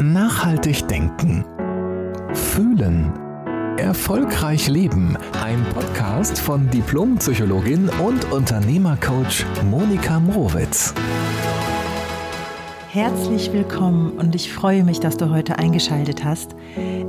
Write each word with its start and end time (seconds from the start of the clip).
Nachhaltig 0.00 0.86
denken. 0.86 1.44
Fühlen. 2.32 3.12
Erfolgreich 3.78 4.68
leben. 4.68 5.16
Ein 5.42 5.64
Podcast 5.74 6.38
von 6.38 6.70
Diplompsychologin 6.70 7.88
und 8.06 8.30
Unternehmercoach 8.30 9.44
Monika 9.68 10.20
Mrowitz. 10.20 10.94
Herzlich 12.90 13.52
willkommen 13.52 14.12
und 14.12 14.36
ich 14.36 14.52
freue 14.52 14.84
mich, 14.84 15.00
dass 15.00 15.16
du 15.16 15.30
heute 15.30 15.58
eingeschaltet 15.58 16.22
hast. 16.22 16.54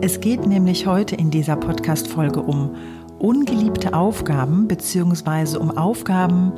Es 0.01 0.19
geht 0.19 0.47
nämlich 0.47 0.87
heute 0.87 1.15
in 1.15 1.29
dieser 1.29 1.57
Podcast-Folge 1.57 2.41
um 2.41 2.75
ungeliebte 3.19 3.93
Aufgaben 3.93 4.67
bzw. 4.67 5.57
um 5.57 5.77
Aufgaben, 5.77 6.53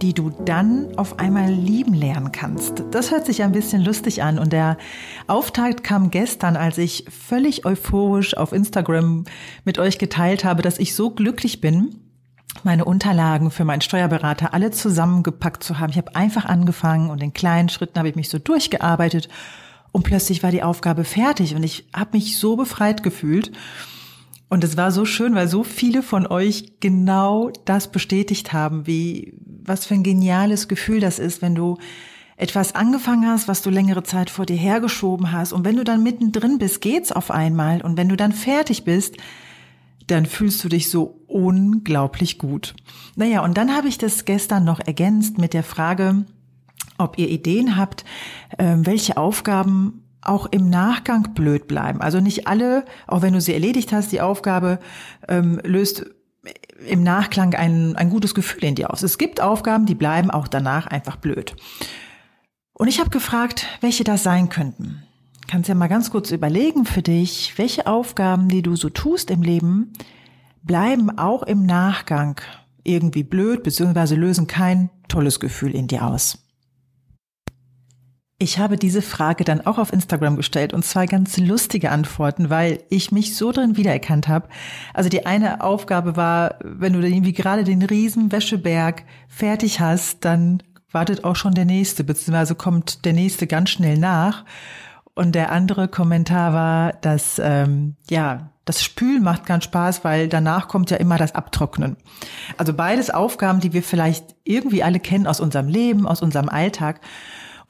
die 0.00 0.14
du 0.14 0.30
dann 0.30 0.96
auf 0.96 1.18
einmal 1.18 1.50
lieben 1.50 1.94
lernen 1.94 2.32
kannst. 2.32 2.84
Das 2.90 3.10
hört 3.10 3.26
sich 3.26 3.42
ein 3.42 3.52
bisschen 3.52 3.84
lustig 3.84 4.22
an 4.22 4.38
und 4.38 4.52
der 4.52 4.78
Auftakt 5.26 5.84
kam 5.84 6.10
gestern, 6.10 6.56
als 6.56 6.78
ich 6.78 7.04
völlig 7.08 7.66
euphorisch 7.66 8.36
auf 8.36 8.52
Instagram 8.52 9.24
mit 9.64 9.78
euch 9.78 9.98
geteilt 9.98 10.44
habe, 10.44 10.62
dass 10.62 10.78
ich 10.78 10.94
so 10.94 11.10
glücklich 11.10 11.60
bin, 11.60 11.96
meine 12.64 12.84
Unterlagen 12.84 13.50
für 13.50 13.64
meinen 13.64 13.80
Steuerberater 13.80 14.54
alle 14.54 14.70
zusammengepackt 14.70 15.62
zu 15.62 15.78
haben. 15.78 15.90
Ich 15.90 15.98
habe 15.98 16.16
einfach 16.16 16.46
angefangen 16.46 17.10
und 17.10 17.22
in 17.22 17.32
kleinen 17.32 17.68
Schritten 17.68 17.98
habe 17.98 18.08
ich 18.08 18.16
mich 18.16 18.28
so 18.28 18.38
durchgearbeitet 18.38 19.28
und 19.92 20.04
plötzlich 20.04 20.42
war 20.42 20.50
die 20.50 20.62
Aufgabe 20.62 21.04
fertig 21.04 21.54
und 21.54 21.62
ich 21.62 21.88
habe 21.94 22.16
mich 22.16 22.38
so 22.38 22.56
befreit 22.56 23.02
gefühlt. 23.02 23.52
Und 24.48 24.64
es 24.64 24.76
war 24.76 24.90
so 24.90 25.04
schön, 25.04 25.36
weil 25.36 25.46
so 25.46 25.62
viele 25.62 26.02
von 26.02 26.26
euch 26.26 26.80
genau 26.80 27.52
das 27.66 27.92
bestätigt 27.92 28.52
haben, 28.52 28.84
wie, 28.84 29.39
was 29.70 29.86
für 29.86 29.94
ein 29.94 30.02
geniales 30.02 30.68
Gefühl 30.68 31.00
das 31.00 31.18
ist, 31.18 31.40
wenn 31.40 31.54
du 31.54 31.78
etwas 32.36 32.74
angefangen 32.74 33.28
hast, 33.28 33.48
was 33.48 33.62
du 33.62 33.70
längere 33.70 34.02
Zeit 34.02 34.28
vor 34.28 34.44
dir 34.44 34.56
hergeschoben 34.56 35.30
hast. 35.30 35.52
Und 35.52 35.64
wenn 35.64 35.76
du 35.76 35.84
dann 35.84 36.02
mittendrin 36.02 36.58
bist, 36.58 36.80
geht's 36.80 37.12
auf 37.12 37.30
einmal. 37.30 37.80
Und 37.80 37.96
wenn 37.96 38.08
du 38.08 38.16
dann 38.16 38.32
fertig 38.32 38.84
bist, 38.84 39.16
dann 40.08 40.26
fühlst 40.26 40.64
du 40.64 40.68
dich 40.68 40.90
so 40.90 41.20
unglaublich 41.28 42.38
gut. 42.38 42.74
Naja, 43.14 43.44
und 43.44 43.56
dann 43.56 43.76
habe 43.76 43.88
ich 43.88 43.96
das 43.96 44.24
gestern 44.24 44.64
noch 44.64 44.80
ergänzt 44.80 45.38
mit 45.38 45.54
der 45.54 45.62
Frage, 45.62 46.24
ob 46.98 47.18
ihr 47.18 47.28
Ideen 47.28 47.76
habt, 47.76 48.04
ähm, 48.58 48.86
welche 48.86 49.16
Aufgaben 49.18 50.02
auch 50.22 50.46
im 50.46 50.68
Nachgang 50.68 51.34
blöd 51.34 51.68
bleiben. 51.68 52.00
Also 52.00 52.20
nicht 52.20 52.48
alle, 52.48 52.84
auch 53.06 53.22
wenn 53.22 53.34
du 53.34 53.40
sie 53.40 53.54
erledigt 53.54 53.92
hast, 53.92 54.10
die 54.10 54.20
Aufgabe 54.20 54.80
ähm, 55.28 55.60
löst 55.62 56.06
im 56.86 57.02
Nachklang 57.02 57.54
ein, 57.54 57.96
ein 57.96 58.10
gutes 58.10 58.34
Gefühl 58.34 58.64
in 58.64 58.74
dir 58.74 58.90
aus. 58.92 59.02
Es 59.02 59.18
gibt 59.18 59.40
Aufgaben, 59.40 59.86
die 59.86 59.94
bleiben 59.94 60.30
auch 60.30 60.48
danach 60.48 60.86
einfach 60.86 61.16
blöd. 61.16 61.54
Und 62.72 62.88
ich 62.88 62.98
habe 62.98 63.10
gefragt, 63.10 63.66
welche 63.80 64.04
das 64.04 64.22
sein 64.22 64.48
könnten. 64.48 65.02
Kannst 65.46 65.68
ja 65.68 65.74
mal 65.74 65.88
ganz 65.88 66.10
kurz 66.10 66.30
überlegen 66.30 66.86
für 66.86 67.02
dich, 67.02 67.54
welche 67.58 67.86
Aufgaben, 67.86 68.48
die 68.48 68.62
du 68.62 68.76
so 68.76 68.88
tust 68.88 69.30
im 69.30 69.42
Leben, 69.42 69.92
bleiben 70.62 71.18
auch 71.18 71.42
im 71.42 71.66
Nachgang 71.66 72.40
irgendwie 72.84 73.24
blöd, 73.24 73.62
beziehungsweise 73.62 74.14
lösen 74.14 74.46
kein 74.46 74.90
tolles 75.08 75.40
Gefühl 75.40 75.74
in 75.74 75.88
dir 75.88 76.06
aus. 76.06 76.38
Ich 78.42 78.58
habe 78.58 78.78
diese 78.78 79.02
Frage 79.02 79.44
dann 79.44 79.66
auch 79.66 79.76
auf 79.76 79.92
Instagram 79.92 80.36
gestellt 80.36 80.72
und 80.72 80.82
zwei 80.82 81.04
ganz 81.04 81.36
lustige 81.36 81.90
Antworten, 81.90 82.48
weil 82.48 82.82
ich 82.88 83.12
mich 83.12 83.36
so 83.36 83.52
drin 83.52 83.76
wiedererkannt 83.76 84.28
habe. 84.28 84.48
Also 84.94 85.10
die 85.10 85.26
eine 85.26 85.62
Aufgabe 85.62 86.16
war, 86.16 86.54
wenn 86.64 86.94
du 86.94 87.06
irgendwie 87.06 87.34
gerade 87.34 87.64
den 87.64 87.82
riesen 87.82 88.32
Wäscheberg 88.32 89.04
fertig 89.28 89.80
hast, 89.80 90.24
dann 90.24 90.62
wartet 90.90 91.22
auch 91.24 91.36
schon 91.36 91.52
der 91.52 91.66
nächste, 91.66 92.02
beziehungsweise 92.02 92.54
kommt 92.54 93.04
der 93.04 93.12
nächste 93.12 93.46
ganz 93.46 93.68
schnell 93.68 93.98
nach. 93.98 94.46
Und 95.12 95.34
der 95.34 95.52
andere 95.52 95.88
Kommentar 95.88 96.54
war, 96.54 96.92
dass 96.94 97.38
ähm, 97.44 97.96
ja 98.08 98.48
das 98.64 98.82
Spülen 98.82 99.22
macht 99.22 99.44
ganz 99.44 99.64
Spaß, 99.64 100.02
weil 100.02 100.28
danach 100.28 100.66
kommt 100.66 100.90
ja 100.90 100.96
immer 100.96 101.18
das 101.18 101.34
Abtrocknen. 101.34 101.98
Also 102.56 102.72
beides 102.72 103.10
Aufgaben, 103.10 103.60
die 103.60 103.74
wir 103.74 103.82
vielleicht 103.82 104.34
irgendwie 104.44 104.82
alle 104.82 104.98
kennen 104.98 105.26
aus 105.26 105.40
unserem 105.40 105.68
Leben, 105.68 106.06
aus 106.06 106.22
unserem 106.22 106.48
Alltag. 106.48 107.02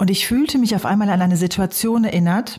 Und 0.00 0.08
ich 0.08 0.26
fühlte 0.26 0.56
mich 0.56 0.74
auf 0.74 0.86
einmal 0.86 1.10
an 1.10 1.20
eine 1.20 1.36
Situation 1.36 2.04
erinnert, 2.04 2.56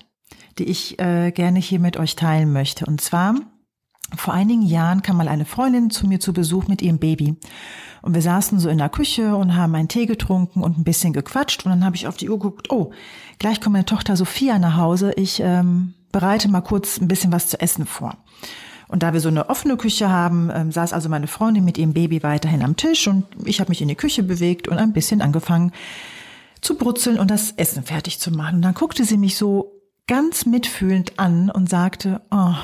die 0.59 0.66
ich 0.66 1.00
äh, 1.00 1.31
gerne 1.31 1.57
hier 1.57 1.79
mit 1.79 1.97
euch 1.97 2.16
teilen 2.16 2.53
möchte. 2.53 2.85
Und 2.85 3.02
zwar, 3.02 3.34
vor 4.16 4.35
einigen 4.35 4.62
Jahren 4.62 5.02
kam 5.02 5.18
mal 5.18 5.28
eine 5.28 5.46
Freundin 5.46 5.90
zu 5.90 6.06
mir 6.06 6.19
zu 6.19 6.34
Besuch 6.34 6.68
mit 6.68 6.84
ihrem 6.84 7.00
Baby. 7.00 7.35
Und 8.03 8.13
wir 8.13 8.22
saßen 8.22 8.59
so 8.59 8.69
in 8.69 8.78
der 8.78 8.90
Küche 8.90 9.35
und 9.35 9.56
haben 9.56 9.74
einen 9.74 9.88
Tee 9.88 10.06
getrunken 10.06 10.62
und 10.62 10.78
ein 10.78 10.84
bisschen 10.84 11.13
gequatscht. 11.13 11.66
Und 11.66 11.72
dann 11.72 11.84
habe 11.84 11.96
ich 11.96 12.06
auf 12.06 12.16
die 12.16 12.30
Uhr 12.30 12.38
geguckt, 12.38 12.69
oh, 12.69 12.91
gleich 13.40 13.59
kommt 13.59 13.74
meine 13.74 13.85
Tochter 13.85 14.16
Sophia 14.16 14.59
nach 14.59 14.78
Hause. 14.78 15.12
Ich 15.16 15.40
ähm, 15.40 15.96
bereite 16.12 16.47
mal 16.47 16.62
kurz 16.62 17.01
ein 17.01 17.07
bisschen 17.07 17.31
was 17.31 17.47
zu 17.47 17.59
essen 17.59 17.88
vor. 17.88 18.18
Und 18.88 19.01
da 19.01 19.13
wir 19.13 19.19
so 19.19 19.30
eine 19.30 19.50
offene 19.50 19.78
Küche 19.78 20.12
haben, 20.12 20.51
ähm, 20.53 20.72
saß 20.72 20.94
also 20.94 21.09
meine 21.09 21.25
Freundin 21.25 21.66
mit 21.66 21.80
ihrem 21.80 21.94
Baby 21.94 22.22
weiterhin 22.22 22.62
am 22.62 22.75
Tisch 22.75 23.07
und 23.07 23.25
ich 23.46 23.59
habe 23.59 23.72
mich 23.72 23.81
in 23.81 23.88
die 23.88 23.96
Küche 23.96 24.22
bewegt 24.22 24.68
und 24.68 24.78
ein 24.78 24.94
bisschen 24.94 25.22
angefangen, 25.22 25.72
zu 26.62 26.78
brutzeln 26.78 27.20
und 27.20 27.32
das 27.32 27.52
Essen 27.52 27.84
fertig 27.84 28.20
zu 28.20 28.32
machen. 28.32 28.58
Und 28.58 28.62
dann 28.62 28.74
guckte 28.74 29.04
sie 29.04 29.18
mich 29.18 29.36
so 29.36 29.82
ganz 30.08 30.46
mitfühlend 30.46 31.20
an 31.20 31.50
und 31.50 31.70
sagte, 31.70 32.22
oh, 32.32 32.56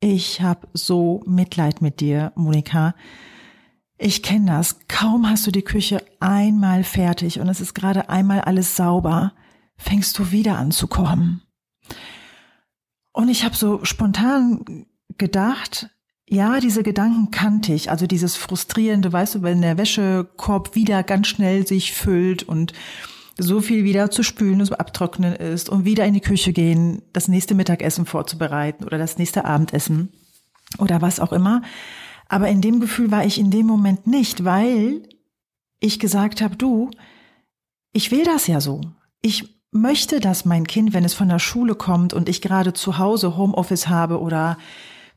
ich 0.00 0.40
habe 0.40 0.68
so 0.74 1.22
Mitleid 1.26 1.82
mit 1.82 2.00
dir, 2.00 2.32
Monika. 2.36 2.94
Ich 3.96 4.22
kenne 4.22 4.46
das. 4.46 4.80
Kaum 4.86 5.28
hast 5.28 5.46
du 5.46 5.50
die 5.50 5.62
Küche 5.62 6.04
einmal 6.20 6.84
fertig 6.84 7.40
und 7.40 7.48
es 7.48 7.60
ist 7.60 7.74
gerade 7.74 8.08
einmal 8.08 8.42
alles 8.42 8.76
sauber, 8.76 9.32
fängst 9.76 10.16
du 10.18 10.30
wieder 10.30 10.56
an 10.56 10.70
zu 10.70 10.86
kommen. 10.86 11.42
Und 13.12 13.28
ich 13.28 13.44
habe 13.44 13.56
so 13.56 13.84
spontan 13.84 14.86
gedacht, 15.16 15.90
ja, 16.28 16.60
diese 16.60 16.82
Gedanken 16.82 17.30
kannte 17.30 17.72
ich. 17.72 17.90
Also 17.90 18.06
dieses 18.06 18.36
frustrierende, 18.36 19.12
weißt 19.12 19.36
du, 19.36 19.42
wenn 19.42 19.62
der 19.62 19.78
Wäschekorb 19.78 20.74
wieder 20.74 21.02
ganz 21.02 21.26
schnell 21.26 21.66
sich 21.66 21.92
füllt 21.92 22.42
und 22.42 22.72
so 23.38 23.60
viel 23.60 23.84
wieder 23.84 24.10
zu 24.10 24.22
spülen, 24.22 24.60
und 24.60 24.80
abtrocknen 24.80 25.34
ist 25.34 25.68
und 25.68 25.84
wieder 25.84 26.04
in 26.04 26.14
die 26.14 26.20
Küche 26.20 26.52
gehen, 26.52 27.02
das 27.12 27.28
nächste 27.28 27.54
Mittagessen 27.54 28.04
vorzubereiten 28.04 28.84
oder 28.84 28.98
das 28.98 29.16
nächste 29.16 29.44
Abendessen 29.44 30.10
oder 30.78 31.00
was 31.00 31.20
auch 31.20 31.32
immer. 31.32 31.62
Aber 32.28 32.48
in 32.48 32.60
dem 32.60 32.80
Gefühl 32.80 33.10
war 33.10 33.24
ich 33.24 33.38
in 33.38 33.50
dem 33.50 33.66
Moment 33.66 34.06
nicht, 34.06 34.44
weil 34.44 35.02
ich 35.80 35.98
gesagt 35.98 36.42
habe, 36.42 36.56
du, 36.56 36.90
ich 37.92 38.10
will 38.10 38.24
das 38.24 38.48
ja 38.48 38.60
so. 38.60 38.80
Ich 39.22 39.58
möchte, 39.70 40.20
dass 40.20 40.44
mein 40.44 40.66
Kind, 40.66 40.92
wenn 40.92 41.04
es 41.04 41.14
von 41.14 41.28
der 41.28 41.38
Schule 41.38 41.74
kommt 41.74 42.12
und 42.12 42.28
ich 42.28 42.42
gerade 42.42 42.72
zu 42.72 42.98
Hause 42.98 43.36
Homeoffice 43.36 43.88
habe 43.88 44.20
oder 44.20 44.58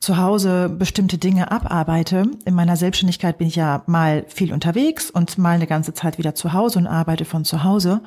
zu 0.01 0.17
Hause 0.17 0.67
bestimmte 0.67 1.19
Dinge 1.19 1.51
abarbeite. 1.51 2.23
In 2.45 2.56
meiner 2.56 2.75
Selbstständigkeit 2.75 3.38
bin 3.38 3.47
ich 3.47 3.56
ja 3.56 3.84
mal 3.85 4.25
viel 4.28 4.51
unterwegs 4.51 5.12
und 5.12 5.38
mal 5.38 5.51
eine 5.51 5.67
ganze 5.67 5.94
Zeit 5.94 6.17
wieder 6.17 6.34
zu 6.34 6.53
Hause 6.53 6.79
und 6.79 6.88
arbeite 6.88 7.23
von 7.23 7.45
zu 7.45 7.63
Hause. 7.63 8.01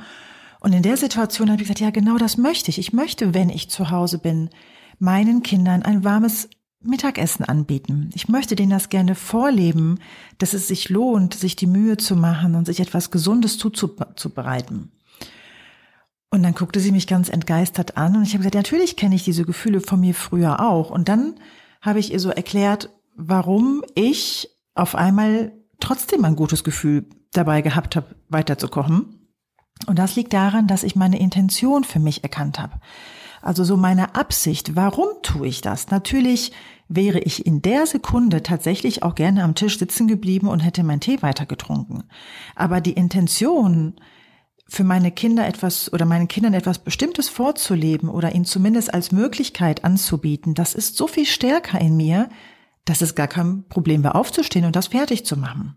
Und 0.58 0.72
in 0.72 0.82
der 0.82 0.96
Situation 0.96 1.50
habe 1.50 1.62
ich 1.62 1.68
gesagt, 1.68 1.80
ja, 1.80 1.90
genau 1.90 2.18
das 2.18 2.36
möchte 2.36 2.70
ich. 2.70 2.78
Ich 2.78 2.92
möchte, 2.92 3.32
wenn 3.32 3.48
ich 3.48 3.70
zu 3.70 3.90
Hause 3.90 4.18
bin, 4.18 4.50
meinen 4.98 5.44
Kindern 5.44 5.82
ein 5.82 6.02
warmes 6.02 6.48
Mittagessen 6.82 7.44
anbieten. 7.44 8.10
Ich 8.14 8.28
möchte 8.28 8.56
denen 8.56 8.70
das 8.70 8.88
gerne 8.88 9.14
vorleben, 9.14 10.00
dass 10.38 10.52
es 10.52 10.66
sich 10.66 10.88
lohnt, 10.88 11.34
sich 11.34 11.54
die 11.54 11.66
Mühe 11.66 11.96
zu 11.96 12.16
machen 12.16 12.56
und 12.56 12.66
sich 12.66 12.80
etwas 12.80 13.12
Gesundes 13.12 13.56
zuzubereiten. 13.56 14.90
Und 16.30 16.42
dann 16.42 16.54
guckte 16.54 16.80
sie 16.80 16.90
mich 16.90 17.06
ganz 17.06 17.28
entgeistert 17.28 17.96
an 17.96 18.16
und 18.16 18.24
ich 18.24 18.30
habe 18.30 18.38
gesagt, 18.38 18.56
natürlich 18.56 18.96
kenne 18.96 19.14
ich 19.14 19.22
diese 19.22 19.44
Gefühle 19.44 19.80
von 19.80 20.00
mir 20.00 20.14
früher 20.14 20.60
auch. 20.60 20.90
Und 20.90 21.08
dann 21.08 21.34
habe 21.84 21.98
ich 21.98 22.12
ihr 22.12 22.20
so 22.20 22.30
erklärt, 22.30 22.88
warum 23.14 23.82
ich 23.94 24.48
auf 24.74 24.94
einmal 24.94 25.52
trotzdem 25.80 26.24
ein 26.24 26.34
gutes 26.34 26.64
Gefühl 26.64 27.06
dabei 27.32 27.60
gehabt 27.60 27.94
habe, 27.94 28.16
weiterzukochen. 28.28 29.28
Und 29.86 29.98
das 29.98 30.16
liegt 30.16 30.32
daran, 30.32 30.66
dass 30.66 30.82
ich 30.82 30.96
meine 30.96 31.20
Intention 31.20 31.84
für 31.84 31.98
mich 31.98 32.22
erkannt 32.22 32.58
habe. 32.58 32.80
Also 33.42 33.64
so 33.64 33.76
meine 33.76 34.14
Absicht, 34.14 34.74
warum 34.74 35.08
tue 35.22 35.46
ich 35.46 35.60
das? 35.60 35.90
Natürlich 35.90 36.52
wäre 36.88 37.18
ich 37.18 37.44
in 37.44 37.60
der 37.60 37.86
Sekunde 37.86 38.42
tatsächlich 38.42 39.02
auch 39.02 39.14
gerne 39.14 39.44
am 39.44 39.54
Tisch 39.54 39.78
sitzen 39.78 40.08
geblieben 40.08 40.48
und 40.48 40.60
hätte 40.60 40.84
meinen 40.84 41.00
Tee 41.00 41.20
weitergetrunken. 41.20 42.04
Aber 42.54 42.80
die 42.80 42.92
Intention, 42.92 43.96
für 44.66 44.84
meine 44.84 45.10
Kinder 45.10 45.46
etwas 45.46 45.92
oder 45.92 46.06
meinen 46.06 46.28
Kindern 46.28 46.54
etwas 46.54 46.78
Bestimmtes 46.78 47.28
vorzuleben 47.28 48.08
oder 48.08 48.34
ihnen 48.34 48.44
zumindest 48.44 48.92
als 48.92 49.12
Möglichkeit 49.12 49.84
anzubieten, 49.84 50.54
das 50.54 50.74
ist 50.74 50.96
so 50.96 51.06
viel 51.06 51.26
stärker 51.26 51.80
in 51.80 51.96
mir, 51.96 52.28
dass 52.84 53.02
es 53.02 53.14
gar 53.14 53.28
kein 53.28 53.66
Problem 53.68 54.04
war, 54.04 54.14
aufzustehen 54.14 54.64
und 54.64 54.76
das 54.76 54.88
fertig 54.88 55.24
zu 55.24 55.36
machen. 55.36 55.76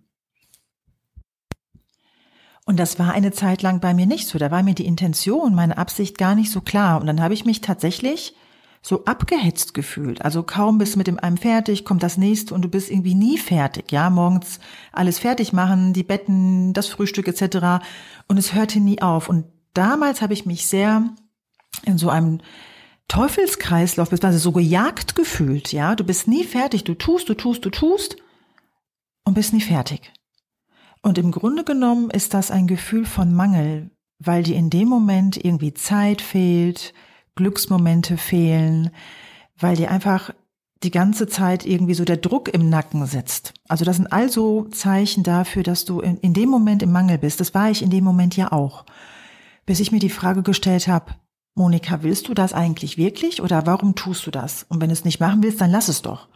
Und 2.66 2.78
das 2.78 3.00
war 3.00 3.13
eine 3.13 3.31
Zeit 3.31 3.62
lang 3.62 3.80
bei 3.80 3.94
mir 3.94 4.06
nicht 4.06 4.28
so. 4.28 4.38
Da 4.38 4.51
war 4.51 4.62
mir 4.62 4.74
die 4.74 4.86
Intention, 4.86 5.56
meine 5.56 5.78
Absicht 5.78 6.18
gar 6.18 6.36
nicht 6.36 6.51
so 6.51 6.60
klar. 6.60 7.00
Und 7.00 7.07
dann 7.07 7.22
habe 7.22 7.33
ich 7.33 7.45
mich 7.45 7.62
tatsächlich 7.62 8.36
so 8.82 9.06
abgehetzt 9.06 9.74
gefühlt. 9.74 10.22
Also 10.22 10.44
kaum 10.44 10.78
bist 10.78 10.98
mit 10.98 11.08
dem 11.08 11.20
einem 11.20 11.38
fertig, 11.38 11.86
kommt 11.86 12.04
das 12.04 12.18
nächste 12.18 12.54
und 12.54 12.62
du 12.62 12.70
bist 12.70 12.90
irgendwie 12.90 13.16
nie 13.16 13.38
fertig. 13.38 13.92
Ja, 13.92 14.10
morgens 14.10 14.60
alles 14.92 15.20
fertig 15.20 15.54
machen, 15.54 15.94
die 15.94 16.04
Betten, 16.04 16.74
das 16.74 16.88
Frühstück 16.88 17.28
etc. 17.28 17.84
Und 18.28 18.38
es 18.38 18.54
hörte 18.54 18.80
nie 18.80 19.02
auf. 19.02 19.30
Und 19.30 19.46
damals 19.74 20.22
habe 20.22 20.34
ich 20.34 20.46
mich 20.46 20.68
sehr 20.68 21.04
in 21.84 21.98
so 21.98 22.10
einem 22.10 22.40
Teufelskreislauf 23.08 24.12
also 24.12 24.38
so 24.38 24.52
gejagt 24.52 25.16
gefühlt, 25.16 25.72
ja. 25.72 25.96
Du 25.96 26.04
bist 26.04 26.28
nie 26.28 26.44
fertig. 26.44 26.84
Du 26.84 26.94
tust, 26.94 27.30
du 27.30 27.34
tust, 27.34 27.64
du 27.66 27.70
tust 27.70 28.18
und 29.24 29.34
bist 29.34 29.54
nie 29.54 29.62
fertig. 29.62 30.12
Und 31.02 31.18
im 31.18 31.32
Grunde 31.32 31.64
genommen 31.64 32.10
ist 32.10 32.34
das 32.34 32.52
ein 32.52 32.68
Gefühl 32.68 33.06
von 33.06 33.34
Mangel, 33.34 33.92
weil 34.20 34.44
dir 34.44 34.56
in 34.56 34.70
dem 34.70 34.90
Moment 34.90 35.38
irgendwie 35.44 35.74
Zeit 35.74 36.22
fehlt, 36.22 36.94
Glücksmomente 37.38 38.18
fehlen, 38.18 38.89
weil 39.57 39.78
dir 39.78 39.89
einfach 39.89 40.31
die 40.84 40.92
ganze 40.92 41.28
Zeit 41.28 41.66
irgendwie 41.66 41.94
so 41.94 42.04
der 42.04 42.18
Druck 42.18 42.50
im 42.50 42.69
Nacken 42.69 43.06
sitzt. 43.06 43.54
Also 43.68 43.86
das 43.86 43.95
sind 43.95 44.12
also 44.12 44.66
Zeichen 44.66 45.24
dafür, 45.24 45.63
dass 45.63 45.86
du 45.86 46.01
in, 46.01 46.18
in 46.18 46.34
dem 46.34 46.50
Moment 46.50 46.84
im 46.84 46.92
Mangel 46.92 47.18
bist. 47.18 47.39
Das 47.39 47.54
war 47.54 47.72
ich 47.72 47.81
in 47.81 47.89
dem 47.89 48.04
Moment 48.04 48.36
ja 48.36 48.51
auch. 48.51 48.86
Bis 49.66 49.80
ich 49.80 49.92
mir 49.92 50.00
die 50.00 50.10
Frage 50.10 50.44
gestellt 50.44 50.88
habe, 50.88 51.13
Monika, 51.56 52.04
willst 52.04 52.28
du 52.28 52.36
das 52.36 52.54
eigentlich 52.54 52.98
wirklich 52.98 53.42
oder 53.42 53.66
warum 53.66 53.95
tust 53.95 54.28
du 54.28 54.31
das? 54.31 54.66
Und 54.69 54.80
wenn 54.80 54.90
du 54.90 54.94
es 54.94 55.06
nicht 55.06 55.19
machen 55.19 55.42
willst, 55.42 55.60
dann 55.60 55.72
lass 55.72 55.88
es 55.88 56.04
doch. 56.04 56.28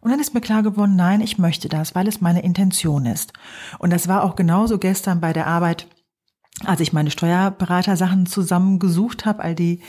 Und 0.00 0.12
dann 0.12 0.20
ist 0.20 0.32
mir 0.32 0.40
klar 0.40 0.62
geworden, 0.62 0.94
nein, 0.94 1.20
ich 1.20 1.38
möchte 1.38 1.68
das, 1.68 1.96
weil 1.96 2.06
es 2.06 2.20
meine 2.20 2.42
Intention 2.42 3.04
ist. 3.04 3.32
Und 3.80 3.90
das 3.90 4.06
war 4.06 4.22
auch 4.22 4.36
genauso 4.36 4.78
gestern 4.78 5.20
bei 5.20 5.32
der 5.32 5.48
Arbeit, 5.48 5.88
als 6.64 6.80
ich 6.80 6.92
meine 6.92 7.10
Steuerberatersachen 7.10 8.26
zusammengesucht 8.26 9.26
habe, 9.26 9.42
all 9.42 9.56
die 9.56 9.80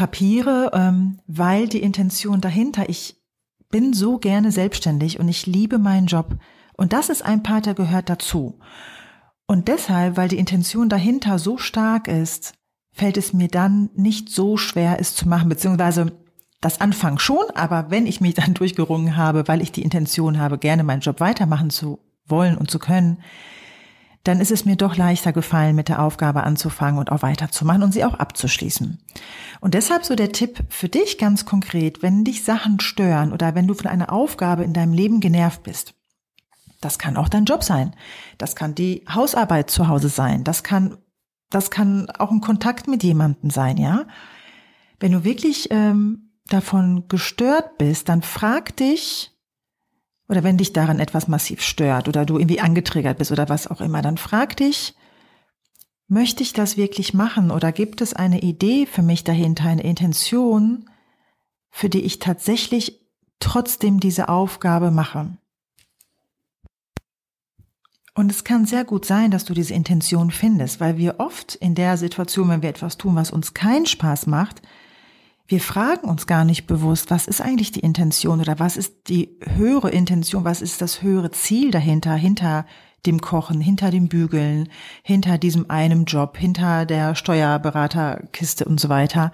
Papiere, 0.00 0.70
ähm, 0.72 1.20
weil 1.26 1.68
die 1.68 1.82
Intention 1.82 2.40
dahinter, 2.40 2.88
ich 2.88 3.20
bin 3.68 3.92
so 3.92 4.16
gerne 4.16 4.50
selbstständig 4.50 5.20
und 5.20 5.28
ich 5.28 5.44
liebe 5.44 5.76
meinen 5.78 6.06
Job. 6.06 6.38
Und 6.72 6.94
das 6.94 7.10
ist 7.10 7.22
ein 7.22 7.42
Part, 7.42 7.66
der 7.66 7.74
gehört 7.74 8.08
dazu. 8.08 8.58
Und 9.46 9.68
deshalb, 9.68 10.16
weil 10.16 10.30
die 10.30 10.38
Intention 10.38 10.88
dahinter 10.88 11.38
so 11.38 11.58
stark 11.58 12.08
ist, 12.08 12.54
fällt 12.92 13.18
es 13.18 13.34
mir 13.34 13.48
dann 13.48 13.90
nicht 13.94 14.30
so 14.30 14.56
schwer, 14.56 14.96
es 14.98 15.14
zu 15.14 15.28
machen, 15.28 15.50
beziehungsweise 15.50 16.18
das 16.62 16.80
Anfang 16.80 17.18
schon, 17.18 17.44
aber 17.54 17.90
wenn 17.90 18.06
ich 18.06 18.22
mich 18.22 18.32
dann 18.36 18.54
durchgerungen 18.54 19.18
habe, 19.18 19.48
weil 19.48 19.60
ich 19.60 19.70
die 19.70 19.82
Intention 19.82 20.38
habe, 20.38 20.56
gerne 20.56 20.82
meinen 20.82 21.00
Job 21.02 21.20
weitermachen 21.20 21.68
zu 21.68 21.98
wollen 22.24 22.56
und 22.56 22.70
zu 22.70 22.78
können, 22.78 23.18
dann 24.24 24.40
ist 24.40 24.50
es 24.50 24.66
mir 24.66 24.76
doch 24.76 24.96
leichter 24.96 25.32
gefallen, 25.32 25.74
mit 25.74 25.88
der 25.88 26.02
Aufgabe 26.02 26.42
anzufangen 26.42 26.98
und 26.98 27.10
auch 27.10 27.22
weiterzumachen 27.22 27.82
und 27.82 27.92
sie 27.92 28.04
auch 28.04 28.14
abzuschließen. 28.14 28.98
Und 29.60 29.74
deshalb 29.74 30.04
so 30.04 30.14
der 30.14 30.32
Tipp 30.32 30.58
für 30.68 30.88
dich 30.88 31.16
ganz 31.16 31.46
konkret, 31.46 32.02
wenn 32.02 32.24
dich 32.24 32.44
Sachen 32.44 32.80
stören 32.80 33.32
oder 33.32 33.54
wenn 33.54 33.66
du 33.66 33.74
von 33.74 33.86
einer 33.86 34.12
Aufgabe 34.12 34.64
in 34.64 34.74
deinem 34.74 34.92
Leben 34.92 35.20
genervt 35.20 35.62
bist. 35.62 35.94
Das 36.80 36.98
kann 36.98 37.16
auch 37.16 37.28
dein 37.28 37.44
Job 37.44 37.64
sein. 37.64 37.94
Das 38.38 38.56
kann 38.56 38.74
die 38.74 39.04
Hausarbeit 39.12 39.70
zu 39.70 39.88
Hause 39.88 40.08
sein. 40.08 40.44
Das 40.44 40.62
kann, 40.62 40.98
das 41.50 41.70
kann 41.70 42.08
auch 42.18 42.30
ein 42.30 42.40
Kontakt 42.40 42.88
mit 42.88 43.02
jemandem 43.02 43.50
sein, 43.50 43.76
ja. 43.76 44.06
Wenn 44.98 45.12
du 45.12 45.24
wirklich 45.24 45.68
ähm, 45.70 46.32
davon 46.46 47.08
gestört 47.08 47.78
bist, 47.78 48.10
dann 48.10 48.22
frag 48.22 48.76
dich, 48.76 49.32
oder 50.30 50.44
wenn 50.44 50.56
dich 50.56 50.72
daran 50.72 51.00
etwas 51.00 51.26
massiv 51.26 51.60
stört 51.60 52.06
oder 52.06 52.24
du 52.24 52.38
irgendwie 52.38 52.60
angetriggert 52.60 53.18
bist 53.18 53.32
oder 53.32 53.48
was 53.48 53.66
auch 53.66 53.80
immer, 53.80 54.00
dann 54.00 54.16
frag 54.16 54.56
dich, 54.56 54.94
möchte 56.06 56.44
ich 56.44 56.52
das 56.52 56.76
wirklich 56.76 57.12
machen 57.14 57.50
oder 57.50 57.72
gibt 57.72 58.00
es 58.00 58.14
eine 58.14 58.40
Idee 58.40 58.86
für 58.86 59.02
mich 59.02 59.24
dahinter, 59.24 59.64
eine 59.64 59.82
Intention, 59.82 60.88
für 61.68 61.88
die 61.88 62.02
ich 62.02 62.20
tatsächlich 62.20 63.00
trotzdem 63.40 63.98
diese 63.98 64.28
Aufgabe 64.28 64.92
mache? 64.92 65.36
Und 68.14 68.30
es 68.30 68.44
kann 68.44 68.66
sehr 68.66 68.84
gut 68.84 69.04
sein, 69.04 69.32
dass 69.32 69.44
du 69.44 69.52
diese 69.52 69.74
Intention 69.74 70.30
findest, 70.30 70.78
weil 70.78 70.96
wir 70.96 71.18
oft 71.18 71.56
in 71.56 71.74
der 71.74 71.96
Situation, 71.96 72.48
wenn 72.50 72.62
wir 72.62 72.70
etwas 72.70 72.98
tun, 72.98 73.16
was 73.16 73.32
uns 73.32 73.52
keinen 73.52 73.86
Spaß 73.86 74.28
macht, 74.28 74.62
wir 75.50 75.60
fragen 75.60 76.08
uns 76.08 76.28
gar 76.28 76.44
nicht 76.44 76.68
bewusst, 76.68 77.10
was 77.10 77.26
ist 77.26 77.40
eigentlich 77.40 77.72
die 77.72 77.80
Intention 77.80 78.40
oder 78.40 78.60
was 78.60 78.76
ist 78.76 79.08
die 79.08 79.36
höhere 79.56 79.90
Intention, 79.90 80.44
was 80.44 80.62
ist 80.62 80.80
das 80.80 81.02
höhere 81.02 81.32
Ziel 81.32 81.72
dahinter, 81.72 82.14
hinter 82.14 82.66
dem 83.04 83.20
Kochen, 83.20 83.60
hinter 83.60 83.90
dem 83.90 84.08
Bügeln, 84.08 84.68
hinter 85.02 85.38
diesem 85.38 85.68
einen 85.68 86.04
Job, 86.04 86.36
hinter 86.36 86.86
der 86.86 87.16
Steuerberaterkiste 87.16 88.64
und 88.64 88.78
so 88.78 88.88
weiter. 88.88 89.32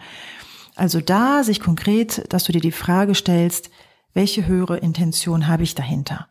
Also 0.75 1.03
da 1.03 1.45
sich 1.45 1.61
konkret, 1.61 2.33
dass 2.33 2.45
du 2.45 2.53
dir 2.53 2.63
die 2.63 2.73
Frage 2.73 3.15
stellst, 3.15 3.71
welche 4.15 4.47
höhere 4.47 4.79
Intention 4.79 5.49
habe 5.49 5.65
ich 5.65 5.75
dahinter? 5.75 6.29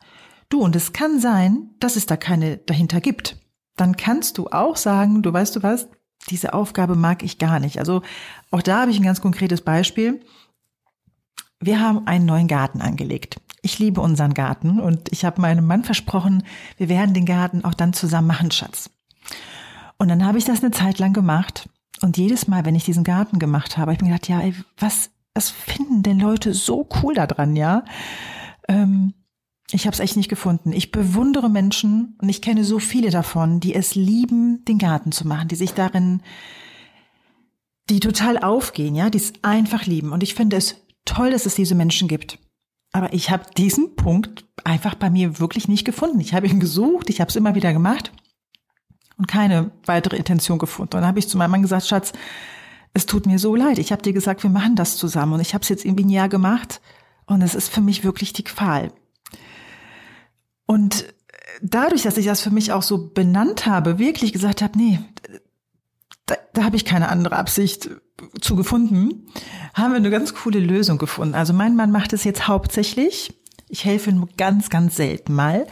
Du, 0.50 0.62
und 0.62 0.76
es 0.76 0.94
kann 0.94 1.20
sein, 1.20 1.70
dass 1.80 1.96
es 1.96 2.08
da 2.08 2.18
keine 2.18 2.58
dahinter 2.58 3.02
gibt. 3.02 3.38
Dann 3.76 3.96
kannst 3.98 4.40
du 4.40 4.48
auch 4.48 4.78
sagen, 4.78 5.22
du 5.22 5.32
weißt 5.32 5.56
du 5.56 5.62
was, 5.62 5.88
diese 6.30 6.54
Aufgabe 6.54 6.96
mag 6.96 7.24
ich 7.24 7.38
gar 7.38 7.60
nicht. 7.60 7.80
Also 7.80 8.02
auch 8.52 8.62
da 8.62 8.82
habe 8.82 8.92
ich 8.92 9.00
ein 9.00 9.04
ganz 9.04 9.22
konkretes 9.22 9.62
Beispiel. 9.62 10.22
Wir 11.60 11.80
haben 11.80 12.08
einen 12.08 12.26
neuen 12.26 12.48
Garten 12.48 12.82
angelegt. 12.82 13.40
Ich 13.62 13.80
liebe 13.80 14.02
unseren 14.02 14.34
Garten 14.34 14.80
und 14.80 15.12
ich 15.12 15.26
habe 15.26 15.42
meinem 15.42 15.66
Mann 15.66 15.84
versprochen, 15.84 16.44
wir 16.78 16.90
werden 16.90 17.14
den 17.14 17.26
Garten 17.26 17.66
auch 17.66 17.74
dann 17.74 17.94
zusammen 17.94 18.28
machen, 18.28 18.52
Schatz. 18.52 18.90
Und 19.98 20.10
dann 20.10 20.26
habe 20.26 20.38
ich 20.38 20.46
das 20.46 20.62
eine 20.62 20.72
Zeit 20.72 21.00
lang 21.00 21.14
gemacht 21.14 21.70
und 22.02 22.18
jedes 22.18 22.48
Mal, 22.48 22.66
wenn 22.66 22.76
ich 22.76 22.84
diesen 22.84 23.04
Garten 23.04 23.40
gemacht 23.40 23.78
habe, 23.78 23.94
ich 23.94 24.02
mir 24.02 24.10
gedacht, 24.10 24.28
ja, 24.28 24.42
ey, 24.42 24.54
was, 24.78 25.10
was 25.34 25.50
finden 25.50 26.04
denn 26.04 26.20
Leute 26.20 26.54
so 26.54 26.88
cool 27.02 27.16
daran, 27.16 27.56
ja? 27.56 27.84
Ähm, 28.68 29.14
ich 29.72 29.86
habe 29.88 29.94
es 29.94 30.00
echt 30.00 30.16
nicht 30.16 30.30
gefunden. 30.30 30.72
Ich 30.74 30.92
bewundere 30.92 31.50
Menschen 31.50 32.16
und 32.22 32.30
ich 32.30 32.42
kenne 32.42 32.64
so 32.64 32.80
viele 32.80 33.10
davon, 33.10 33.60
die 33.60 33.74
es 33.74 33.96
lieben, 33.96 34.64
den 34.66 34.78
Garten 34.78 35.12
zu 35.12 35.28
machen, 35.28 35.48
die 35.48 35.56
sich 35.56 35.74
darin, 35.74 36.22
die 37.90 38.00
total 38.00 38.38
aufgehen, 38.38 38.96
ja, 38.96 39.10
die 39.10 39.18
es 39.18 39.34
einfach 39.42 39.86
lieben. 39.86 40.12
Und 40.12 40.22
ich 40.22 40.36
finde 40.36 40.58
es 40.58 40.86
toll, 41.04 41.32
dass 41.32 41.46
es 41.46 41.56
diese 41.56 41.76
Menschen 41.76 42.08
gibt. 42.08 42.40
Aber 42.92 43.12
ich 43.14 43.30
habe 43.30 43.46
diesen 43.58 43.96
Punkt 43.96 44.46
einfach 44.64 44.96
bei 44.96 45.10
mir 45.10 45.40
wirklich 45.40 45.68
nicht 45.68 45.84
gefunden. 45.84 46.20
Ich 46.20 46.34
habe 46.34 46.48
ihn 46.48 46.60
gesucht, 46.60 47.10
ich 47.10 47.20
habe 47.20 47.30
es 47.30 47.36
immer 47.36 47.56
wieder 47.56 47.74
gemacht 47.74 48.12
und 49.18 49.28
keine 49.28 49.72
weitere 49.86 50.16
Intention 50.16 50.60
gefunden. 50.60 50.96
Und 50.96 51.02
dann 51.02 51.08
habe 51.08 51.20
ich 51.20 51.28
zu 51.28 51.38
meinem 51.38 51.52
Mann 51.52 51.62
gesagt, 51.62 51.88
Schatz, 51.88 52.14
es 52.94 53.06
tut 53.06 53.26
mir 53.26 53.40
so 53.40 53.56
leid. 53.56 53.80
Ich 53.80 53.92
habe 53.92 54.02
dir 54.02 54.14
gesagt, 54.14 54.44
wir 54.44 54.50
machen 54.50 54.76
das 54.76 54.96
zusammen. 54.96 55.34
Und 55.34 55.42
ich 55.42 55.54
habe 55.54 55.64
es 55.64 55.70
jetzt 55.70 55.84
irgendwie 55.84 56.06
ein 56.06 56.10
Jahr 56.10 56.30
gemacht. 56.30 56.82
Und 57.26 57.42
es 57.42 57.56
ist 57.56 57.70
für 57.70 57.82
mich 57.82 58.04
wirklich 58.04 58.32
die 58.32 58.44
Qual. 58.44 58.92
Und 60.66 61.06
dadurch, 61.62 62.04
dass 62.04 62.18
ich 62.18 62.26
das 62.26 62.42
für 62.42 62.52
mich 62.52 62.72
auch 62.72 62.82
so 62.82 63.10
benannt 63.10 63.66
habe, 63.66 64.00
wirklich 64.00 64.34
gesagt 64.34 64.62
habe, 64.62 64.78
nee, 64.78 65.00
da, 66.26 66.36
da 66.54 66.64
habe 66.64 66.76
ich 66.76 66.86
keine 66.86 67.10
andere 67.10 67.36
Absicht 67.36 67.90
zu 68.42 68.56
gefunden, 68.56 69.28
haben 69.74 69.92
wir 69.92 69.98
eine 69.98 70.10
ganz 70.10 70.34
coole 70.34 70.60
Lösung 70.60 70.98
gefunden. 70.98 71.36
Also 71.36 71.54
mein 71.54 71.76
Mann 71.76 71.92
macht 71.92 72.14
es 72.14 72.24
jetzt 72.24 72.48
hauptsächlich. 72.48 73.34
Ich 73.68 73.86
helfe 73.86 74.10
ihm 74.10 74.28
ganz, 74.38 74.70
ganz 74.70 74.96
selten 74.96 75.34
mal. 75.34 75.68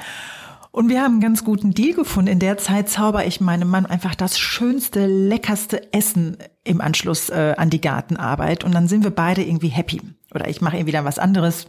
Und 0.71 0.89
wir 0.89 1.03
haben 1.03 1.13
einen 1.13 1.21
ganz 1.21 1.43
guten 1.43 1.75
Deal 1.75 1.93
gefunden. 1.93 2.31
In 2.31 2.39
der 2.39 2.57
Zeit 2.57 2.89
zauber 2.89 3.25
ich 3.27 3.39
meinem 3.39 3.69
Mann 3.69 3.85
einfach 3.85 4.15
das 4.15 4.39
schönste, 4.39 5.05
leckerste 5.05 5.93
Essen 5.93 6.37
im 6.63 6.81
Anschluss 6.81 7.29
äh, 7.29 7.53
an 7.57 7.69
die 7.69 7.79
Gartenarbeit. 7.79 8.63
Und 8.63 8.73
dann 8.73 8.87
sind 8.87 9.03
wir 9.03 9.11
beide 9.11 9.43
irgendwie 9.43 9.67
happy. 9.67 10.01
Oder 10.33 10.47
ich 10.47 10.61
mache 10.61 10.77
irgendwie 10.77 10.91
dann 10.91 11.05
was 11.05 11.19
anderes 11.19 11.67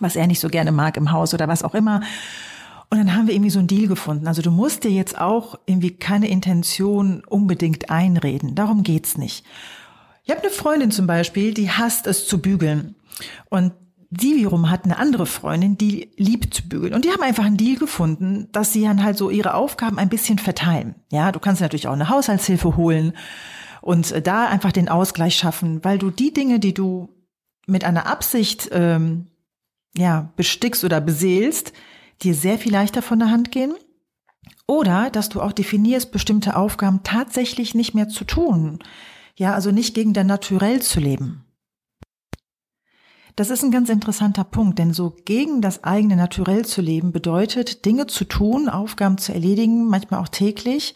was 0.00 0.16
er 0.16 0.26
nicht 0.26 0.40
so 0.40 0.48
gerne 0.48 0.72
mag 0.72 0.96
im 0.96 1.12
Haus 1.12 1.34
oder 1.34 1.48
was 1.48 1.62
auch 1.62 1.74
immer. 1.74 2.00
Und 2.90 2.98
dann 2.98 3.14
haben 3.14 3.26
wir 3.26 3.34
irgendwie 3.34 3.50
so 3.50 3.58
einen 3.58 3.68
Deal 3.68 3.88
gefunden. 3.88 4.28
Also 4.28 4.42
du 4.42 4.50
musst 4.50 4.84
dir 4.84 4.90
jetzt 4.90 5.18
auch 5.20 5.58
irgendwie 5.66 5.90
keine 5.90 6.28
Intention 6.28 7.22
unbedingt 7.26 7.90
einreden. 7.90 8.54
Darum 8.54 8.82
geht's 8.84 9.18
nicht. 9.18 9.44
Ich 10.24 10.30
habe 10.30 10.42
eine 10.42 10.50
Freundin 10.50 10.90
zum 10.90 11.06
Beispiel, 11.06 11.52
die 11.52 11.70
hasst 11.70 12.06
es 12.06 12.26
zu 12.26 12.40
bügeln. 12.40 12.94
Und 13.48 13.72
die 14.10 14.36
wiederum 14.36 14.70
hat 14.70 14.84
eine 14.84 14.98
andere 14.98 15.26
Freundin, 15.26 15.76
die 15.76 16.10
liebt 16.16 16.54
zu 16.54 16.68
bügeln. 16.68 16.94
Und 16.94 17.04
die 17.04 17.10
haben 17.10 17.22
einfach 17.22 17.44
einen 17.44 17.56
Deal 17.56 17.76
gefunden, 17.76 18.48
dass 18.52 18.72
sie 18.72 18.82
dann 18.82 19.02
halt 19.02 19.16
so 19.16 19.30
ihre 19.30 19.54
Aufgaben 19.54 19.98
ein 19.98 20.08
bisschen 20.08 20.38
verteilen. 20.38 20.94
Ja, 21.10 21.32
du 21.32 21.40
kannst 21.40 21.60
natürlich 21.60 21.88
auch 21.88 21.92
eine 21.92 22.08
Haushaltshilfe 22.08 22.76
holen 22.76 23.14
und 23.82 24.26
da 24.26 24.46
einfach 24.46 24.72
den 24.72 24.88
Ausgleich 24.88 25.36
schaffen, 25.36 25.84
weil 25.84 25.98
du 25.98 26.10
die 26.10 26.32
Dinge, 26.32 26.60
die 26.60 26.74
du 26.74 27.08
mit 27.66 27.84
einer 27.84 28.06
Absicht 28.06 28.68
ähm, 28.72 29.26
ja, 29.96 30.32
bestickst 30.36 30.84
oder 30.84 31.00
beseelst, 31.00 31.72
dir 32.22 32.34
sehr 32.34 32.58
viel 32.58 32.72
leichter 32.72 33.02
von 33.02 33.18
der 33.18 33.30
Hand 33.30 33.50
gehen. 33.50 33.74
Oder 34.66 35.10
dass 35.10 35.28
du 35.28 35.40
auch 35.40 35.52
definierst, 35.52 36.10
bestimmte 36.12 36.56
Aufgaben 36.56 37.02
tatsächlich 37.02 37.74
nicht 37.74 37.94
mehr 37.94 38.08
zu 38.08 38.24
tun. 38.24 38.80
Ja, 39.36 39.54
also 39.54 39.70
nicht 39.70 39.94
gegen 39.94 40.12
dein 40.12 40.26
Naturell 40.26 40.82
zu 40.82 40.98
leben. 40.98 41.44
Das 43.36 43.50
ist 43.50 43.62
ein 43.62 43.70
ganz 43.70 43.90
interessanter 43.90 44.44
Punkt, 44.44 44.78
denn 44.78 44.94
so 44.94 45.14
gegen 45.26 45.60
das 45.60 45.84
eigene 45.84 46.16
Naturell 46.16 46.64
zu 46.64 46.80
leben 46.80 47.12
bedeutet, 47.12 47.84
Dinge 47.84 48.06
zu 48.06 48.24
tun, 48.24 48.70
Aufgaben 48.70 49.18
zu 49.18 49.34
erledigen, 49.34 49.86
manchmal 49.88 50.20
auch 50.20 50.28
täglich, 50.28 50.94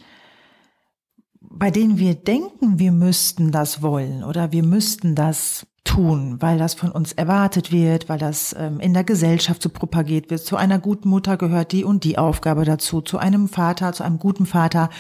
bei 1.51 1.71
denen 1.71 1.99
wir 1.99 2.15
denken, 2.15 2.79
wir 2.79 2.93
müssten 2.93 3.51
das 3.51 3.83
wollen 3.83 4.23
oder 4.23 4.53
wir 4.53 4.63
müssten 4.63 5.15
das 5.15 5.67
tun, 5.85 6.37
weil 6.41 6.59
das 6.59 6.75
von 6.75 6.93
uns 6.93 7.13
erwartet 7.13 7.73
wird, 7.73 8.09
weil 8.09 8.19
das 8.19 8.55
ähm, 8.57 8.79
in 8.81 8.95
der 8.95 9.03
Gesellschaft 9.03 9.61
so 9.61 9.69
propagiert 9.69 10.31
wird. 10.31 10.45
Zu 10.45 10.57
einer 10.57 10.79
guten 10.79 11.09
Mutter 11.09 11.37
gehört 11.37 11.73
die 11.73 11.85
und 11.85 12.05
die 12.05 12.19
Aufgabe 12.19 12.65
dazu, 12.65 13.01
zu 13.01 13.19
einem 13.19 13.49
Vater, 13.49 13.93
zu 13.93 14.05
einem 14.05 14.19
guten 14.19 14.47
Vater 14.47 14.91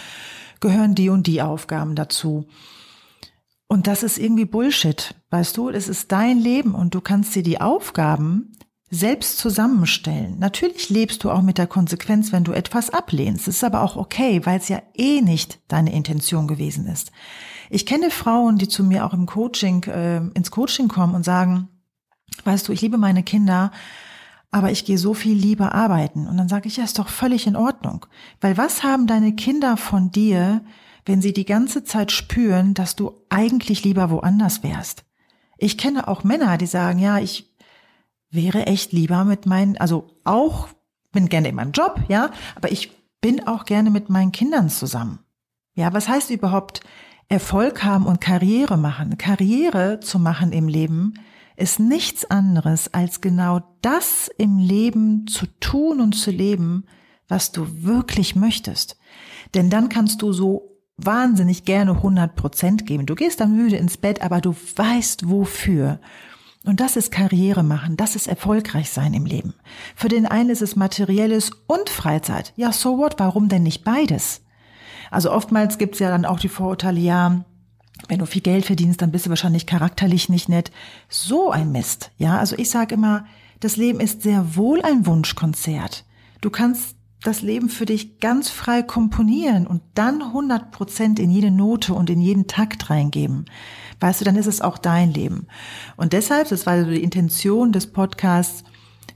gehören 0.58 0.94
die 0.94 1.08
und 1.08 1.26
die 1.26 1.40
Aufgaben 1.40 1.94
dazu. 1.94 2.46
Und 3.68 3.86
das 3.86 4.02
ist 4.02 4.18
irgendwie 4.18 4.46
Bullshit, 4.46 5.14
weißt 5.30 5.56
du? 5.56 5.68
Es 5.68 5.88
ist 5.88 6.10
dein 6.10 6.38
Leben 6.38 6.74
und 6.74 6.94
du 6.94 7.00
kannst 7.00 7.34
dir 7.36 7.44
die 7.44 7.60
Aufgaben 7.60 8.52
selbst 8.90 9.38
zusammenstellen. 9.38 10.38
Natürlich 10.40 10.90
lebst 10.90 11.22
du 11.22 11.30
auch 11.30 11.42
mit 11.42 11.58
der 11.58 11.68
Konsequenz, 11.68 12.32
wenn 12.32 12.42
du 12.42 12.52
etwas 12.52 12.90
ablehnst. 12.90 13.46
Das 13.46 13.56
ist 13.56 13.64
aber 13.64 13.82
auch 13.82 13.96
okay, 13.96 14.44
weil 14.44 14.58
es 14.58 14.68
ja 14.68 14.82
eh 14.94 15.20
nicht 15.20 15.60
deine 15.68 15.92
Intention 15.92 16.48
gewesen 16.48 16.86
ist. 16.86 17.12
Ich 17.70 17.86
kenne 17.86 18.10
Frauen, 18.10 18.58
die 18.58 18.66
zu 18.66 18.82
mir 18.82 19.06
auch 19.06 19.14
im 19.14 19.26
Coaching, 19.26 19.84
äh, 19.84 20.16
ins 20.34 20.50
Coaching 20.50 20.88
kommen 20.88 21.14
und 21.14 21.24
sagen, 21.24 21.68
weißt 22.44 22.66
du, 22.66 22.72
ich 22.72 22.80
liebe 22.80 22.98
meine 22.98 23.22
Kinder, 23.22 23.70
aber 24.50 24.72
ich 24.72 24.84
gehe 24.84 24.98
so 24.98 25.14
viel 25.14 25.36
lieber 25.36 25.72
arbeiten. 25.72 26.26
Und 26.26 26.36
dann 26.36 26.48
sage 26.48 26.66
ich, 26.66 26.76
ja, 26.76 26.82
ist 26.82 26.98
doch 26.98 27.08
völlig 27.08 27.46
in 27.46 27.54
Ordnung. 27.54 28.06
Weil 28.40 28.56
was 28.56 28.82
haben 28.82 29.06
deine 29.06 29.36
Kinder 29.36 29.76
von 29.76 30.10
dir, 30.10 30.62
wenn 31.06 31.22
sie 31.22 31.32
die 31.32 31.44
ganze 31.44 31.84
Zeit 31.84 32.10
spüren, 32.10 32.74
dass 32.74 32.96
du 32.96 33.12
eigentlich 33.28 33.84
lieber 33.84 34.10
woanders 34.10 34.64
wärst? 34.64 35.04
Ich 35.58 35.78
kenne 35.78 36.08
auch 36.08 36.24
Männer, 36.24 36.58
die 36.58 36.66
sagen, 36.66 36.98
ja, 36.98 37.18
ich 37.18 37.49
wäre 38.30 38.66
echt 38.66 38.92
lieber 38.92 39.24
mit 39.24 39.46
meinen, 39.46 39.76
also 39.76 40.08
auch, 40.24 40.68
bin 41.12 41.28
gerne 41.28 41.48
in 41.48 41.56
meinem 41.56 41.72
Job, 41.72 42.00
ja, 42.08 42.30
aber 42.54 42.70
ich 42.70 42.92
bin 43.20 43.46
auch 43.46 43.64
gerne 43.64 43.90
mit 43.90 44.08
meinen 44.08 44.32
Kindern 44.32 44.70
zusammen. 44.70 45.18
Ja, 45.74 45.92
was 45.92 46.08
heißt 46.08 46.30
überhaupt 46.30 46.80
Erfolg 47.28 47.84
haben 47.84 48.06
und 48.06 48.20
Karriere 48.20 48.76
machen? 48.76 49.18
Karriere 49.18 50.00
zu 50.00 50.18
machen 50.18 50.52
im 50.52 50.68
Leben 50.68 51.14
ist 51.56 51.78
nichts 51.78 52.24
anderes 52.30 52.92
als 52.94 53.20
genau 53.20 53.60
das 53.82 54.30
im 54.38 54.58
Leben 54.58 55.26
zu 55.26 55.46
tun 55.60 56.00
und 56.00 56.14
zu 56.14 56.30
leben, 56.30 56.86
was 57.28 57.52
du 57.52 57.84
wirklich 57.84 58.34
möchtest. 58.34 58.98
Denn 59.54 59.68
dann 59.68 59.88
kannst 59.88 60.22
du 60.22 60.32
so 60.32 60.78
wahnsinnig 60.96 61.64
gerne 61.64 61.92
100 61.92 62.34
Prozent 62.34 62.86
geben. 62.86 63.06
Du 63.06 63.14
gehst 63.14 63.40
dann 63.40 63.56
müde 63.56 63.76
ins 63.76 63.96
Bett, 63.96 64.22
aber 64.22 64.40
du 64.40 64.54
weißt 64.76 65.28
wofür. 65.28 66.00
Und 66.64 66.80
das 66.80 66.96
ist 66.96 67.10
Karriere 67.10 67.62
machen, 67.62 67.96
das 67.96 68.16
ist 68.16 68.26
erfolgreich 68.26 68.90
sein 68.90 69.14
im 69.14 69.24
Leben. 69.24 69.54
Für 69.96 70.08
den 70.08 70.26
einen 70.26 70.50
ist 70.50 70.60
es 70.60 70.76
materielles 70.76 71.52
und 71.66 71.88
Freizeit. 71.88 72.52
Ja, 72.56 72.70
so 72.72 72.98
what? 72.98 73.14
Warum 73.18 73.48
denn 73.48 73.62
nicht 73.62 73.82
beides? 73.82 74.42
Also 75.10 75.32
oftmals 75.32 75.78
gibt's 75.78 75.98
ja 76.00 76.10
dann 76.10 76.26
auch 76.26 76.38
die 76.38 76.48
Vorurteile, 76.48 77.00
ja, 77.00 77.44
wenn 78.08 78.18
du 78.18 78.26
viel 78.26 78.42
Geld 78.42 78.66
verdienst, 78.66 79.00
dann 79.00 79.10
bist 79.10 79.26
du 79.26 79.30
wahrscheinlich 79.30 79.66
charakterlich 79.66 80.28
nicht 80.28 80.48
nett. 80.48 80.70
So 81.08 81.50
ein 81.50 81.72
Mist. 81.72 82.10
Ja, 82.18 82.38
also 82.38 82.56
ich 82.58 82.70
sage 82.70 82.94
immer, 82.94 83.26
das 83.60 83.76
Leben 83.76 84.00
ist 84.00 84.22
sehr 84.22 84.56
wohl 84.56 84.82
ein 84.82 85.06
Wunschkonzert. 85.06 86.04
Du 86.40 86.50
kannst 86.50 86.96
das 87.22 87.42
Leben 87.42 87.68
für 87.68 87.84
dich 87.84 88.18
ganz 88.18 88.48
frei 88.48 88.82
komponieren 88.82 89.66
und 89.66 89.82
dann 89.94 90.22
100 90.22 90.70
Prozent 90.70 91.18
in 91.18 91.30
jede 91.30 91.50
Note 91.50 91.92
und 91.94 92.08
in 92.08 92.20
jeden 92.20 92.46
Takt 92.46 92.88
reingeben. 92.88 93.44
Weißt 94.00 94.20
du, 94.20 94.24
dann 94.24 94.36
ist 94.36 94.46
es 94.46 94.62
auch 94.62 94.78
dein 94.78 95.12
Leben. 95.12 95.46
Und 95.96 96.14
deshalb, 96.14 96.48
das 96.48 96.64
war 96.64 96.82
die 96.82 97.02
Intention 97.02 97.72
des 97.72 97.88
Podcasts, 97.88 98.64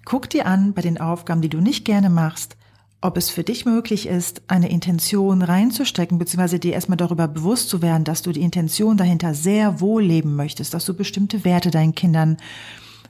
guck 0.04 0.28
dir 0.28 0.46
an 0.46 0.74
bei 0.74 0.82
den 0.82 1.00
Aufgaben, 1.00 1.40
die 1.40 1.48
du 1.48 1.60
nicht 1.60 1.86
gerne 1.86 2.10
machst, 2.10 2.56
ob 3.00 3.18
es 3.18 3.28
für 3.28 3.44
dich 3.44 3.66
möglich 3.66 4.06
ist, 4.06 4.42
eine 4.48 4.70
Intention 4.70 5.42
reinzustecken, 5.42 6.18
beziehungsweise 6.18 6.58
dir 6.58 6.72
erstmal 6.72 6.96
darüber 6.96 7.28
bewusst 7.28 7.68
zu 7.68 7.82
werden, 7.82 8.04
dass 8.04 8.22
du 8.22 8.32
die 8.32 8.40
Intention 8.40 8.96
dahinter 8.96 9.34
sehr 9.34 9.80
wohl 9.80 10.02
leben 10.02 10.36
möchtest, 10.36 10.72
dass 10.72 10.86
du 10.86 10.94
bestimmte 10.94 11.44
Werte 11.44 11.70
deinen 11.70 11.94
Kindern 11.94 12.38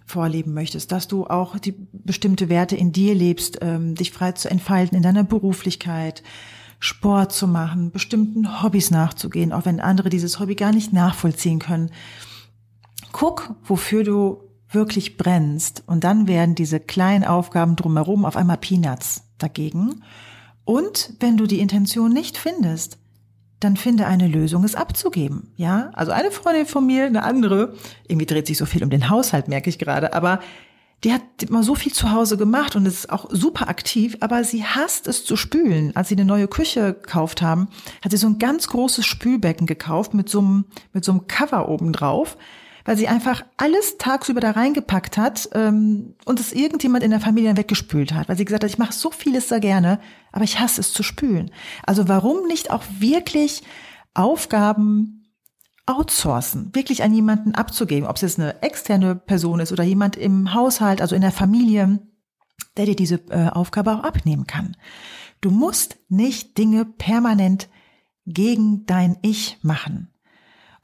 vorleben 0.06 0.52
möchtest, 0.52 0.92
dass 0.92 1.08
du 1.08 1.26
auch 1.26 1.58
die 1.58 1.75
bestimmte 1.92 2.49
Werte 2.49 2.76
in 2.76 2.92
dir 2.92 3.14
lebst, 3.14 3.58
ähm, 3.62 3.94
dich 3.94 4.11
frei 4.11 4.32
zu 4.32 4.50
entfalten 4.50 4.96
in 4.96 5.02
deiner 5.02 5.25
Beruflichkeit, 5.25 6.23
Sport 6.78 7.32
zu 7.32 7.49
machen, 7.49 7.90
bestimmten 7.90 8.62
Hobbys 8.62 8.90
nachzugehen, 8.90 9.52
auch 9.52 9.64
wenn 9.64 9.80
andere 9.80 10.11
dieses 10.11 10.38
Hobby 10.38 10.54
gar 10.54 10.73
nicht 10.73 10.92
nachvollziehen 10.92 11.58
können. 11.58 11.90
Guck, 13.12 13.54
wofür 13.62 14.04
du 14.04 14.42
wirklich 14.68 15.16
brennst 15.16 15.82
und 15.87 16.04
dann 16.04 16.26
werden 16.26 16.54
diese 16.54 16.80
kleinen 16.80 17.25
Aufgaben 17.25 17.76
drumherum 17.76 18.25
auf 18.25 18.37
einmal 18.37 18.58
Peanuts 18.58 19.23
dagegen. 19.38 20.02
Und 20.64 21.14
wenn 21.20 21.37
du 21.37 21.46
die 21.46 21.61
Intention 21.61 22.12
nicht 22.12 22.37
findest, 22.37 22.99
dann 23.61 23.76
finde 23.76 24.06
eine 24.06 24.28
Lösung, 24.28 24.64
es 24.64 24.75
abzugeben. 24.75 25.52
Ja, 25.56 25.90
also 25.94 26.12
eine 26.12 26.30
Freundin 26.30 26.66
von 26.66 26.87
mir, 26.87 27.06
eine 27.06 27.23
andere, 27.23 27.75
irgendwie 28.08 28.26
dreht 28.26 28.46
sich 28.46 28.58
so 28.58 28.66
viel 28.66 28.82
um 28.82 28.90
den 28.90 29.08
Haushalt, 29.08 29.49
merke 29.49 29.70
ich 29.70 29.78
gerade, 29.78 30.12
aber 30.12 30.40
die 31.04 31.12
hat 31.12 31.23
immer 31.42 31.62
so 31.62 31.75
viel 31.75 31.92
zu 31.92 32.12
Hause 32.12 32.38
gemacht 32.38 32.76
und 32.76 32.87
ist 32.87 33.11
auch 33.11 33.26
super 33.30 33.68
aktiv, 33.68 34.16
aber 34.20 34.42
sie 34.42 34.64
hasst 34.64 35.06
es 35.06 35.25
zu 35.25 35.37
spülen. 35.37 35.94
Als 35.94 36.08
sie 36.08 36.14
eine 36.14 36.25
neue 36.25 36.49
Küche 36.49 36.94
gekauft 36.94 37.42
haben, 37.42 37.68
hat 38.02 38.11
sie 38.11 38.16
so 38.16 38.26
ein 38.26 38.38
ganz 38.38 38.68
großes 38.68 39.04
Spülbecken 39.04 39.66
gekauft 39.66 40.14
mit 40.14 40.30
so 40.30 40.38
einem, 40.38 40.64
mit 40.94 41.04
so 41.04 41.12
einem 41.12 41.26
Cover 41.26 41.68
oben 41.68 41.92
drauf 41.92 42.38
weil 42.84 42.96
sie 42.96 43.08
einfach 43.08 43.44
alles 43.56 43.96
tagsüber 43.98 44.40
da 44.40 44.52
reingepackt 44.52 45.16
hat 45.16 45.48
ähm, 45.52 46.14
und 46.24 46.40
es 46.40 46.52
irgendjemand 46.52 47.02
in 47.02 47.10
der 47.10 47.20
Familie 47.20 47.56
weggespült 47.56 48.12
hat, 48.12 48.28
weil 48.28 48.36
sie 48.36 48.44
gesagt 48.44 48.64
hat, 48.64 48.70
ich 48.70 48.78
mache 48.78 48.92
so 48.92 49.10
vieles 49.10 49.48
da 49.48 49.58
gerne, 49.58 49.98
aber 50.32 50.44
ich 50.44 50.60
hasse 50.60 50.80
es 50.80 50.92
zu 50.92 51.02
spülen. 51.02 51.50
Also 51.84 52.08
warum 52.08 52.46
nicht 52.46 52.70
auch 52.70 52.84
wirklich 52.98 53.62
Aufgaben 54.12 55.24
outsourcen, 55.86 56.74
wirklich 56.74 57.02
an 57.02 57.14
jemanden 57.14 57.54
abzugeben, 57.54 58.08
ob 58.08 58.16
es 58.16 58.22
jetzt 58.22 58.38
eine 58.38 58.62
externe 58.62 59.14
Person 59.14 59.60
ist 59.60 59.72
oder 59.72 59.84
jemand 59.84 60.16
im 60.16 60.54
Haushalt, 60.54 61.00
also 61.00 61.14
in 61.14 61.20
der 61.20 61.32
Familie, 61.32 62.00
der 62.76 62.86
dir 62.86 62.96
diese 62.96 63.16
äh, 63.30 63.48
Aufgabe 63.48 63.92
auch 63.92 64.04
abnehmen 64.04 64.46
kann. 64.46 64.76
Du 65.40 65.50
musst 65.50 65.98
nicht 66.08 66.56
Dinge 66.56 66.84
permanent 66.84 67.68
gegen 68.26 68.86
dein 68.86 69.18
Ich 69.20 69.58
machen. 69.62 70.13